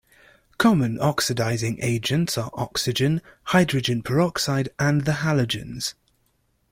[0.57, 5.93] Common oxidizing agents are oxygen, hydrogen peroxide and the halogens.